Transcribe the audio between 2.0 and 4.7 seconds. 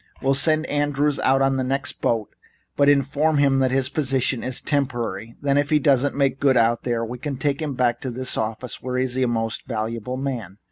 boat, but inform him that his position is